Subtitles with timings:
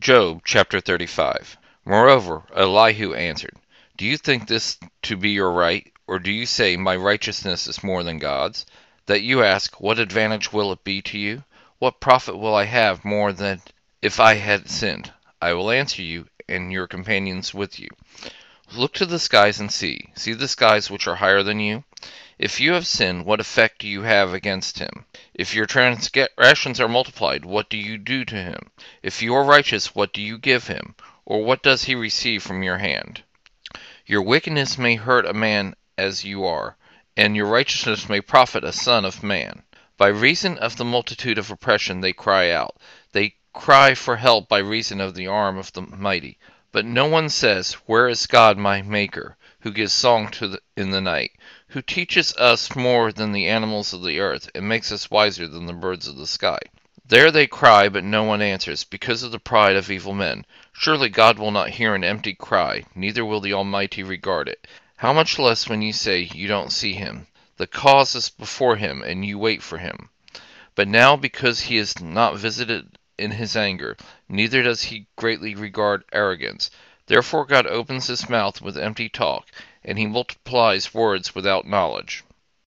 [0.00, 1.56] Job chapter 35.
[1.84, 3.56] Moreover, Elihu answered,
[3.96, 5.90] Do you think this to be your right?
[6.06, 8.64] Or do you say, My righteousness is more than God's?
[9.06, 11.42] That you ask, What advantage will it be to you?
[11.80, 13.60] What profit will I have more than
[14.00, 15.12] if I had sinned?
[15.42, 17.88] I will answer you, and your companions with you.
[18.72, 20.12] Look to the skies and see.
[20.14, 21.82] See the skies which are higher than you?
[22.38, 25.06] If you have sinned, what effect do you have against him?
[25.34, 28.70] If your transgressions are multiplied, what do you do to him?
[29.02, 30.94] If you are righteous, what do you give him?
[31.24, 33.24] Or what does he receive from your hand?
[34.06, 36.76] Your wickedness may hurt a man as you are,
[37.16, 39.64] and your righteousness may profit a son of man.
[39.96, 42.76] By reason of the multitude of oppression they cry out.
[43.10, 46.38] They cry for help by reason of the arm of the mighty.
[46.70, 51.00] But no one says, Where is God my Maker, who gives song the, in the
[51.00, 51.32] night,
[51.68, 55.64] who teaches us more than the animals of the earth, and makes us wiser than
[55.64, 56.58] the birds of the sky?
[57.06, 60.44] There they cry, but no one answers, because of the pride of evil men.
[60.74, 64.68] Surely God will not hear an empty cry, neither will the Almighty regard it.
[64.98, 67.28] How much less when you say you don't see him?
[67.56, 70.10] The cause is before him, and you wait for him.
[70.74, 73.96] But now, because he is not visited in his anger,
[74.28, 76.70] neither does he greatly regard arrogance.
[77.06, 79.46] Therefore God opens his mouth with empty talk,
[79.84, 82.22] and he multiplies words without knowledge.